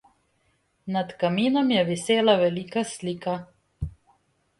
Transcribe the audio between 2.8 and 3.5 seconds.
slika.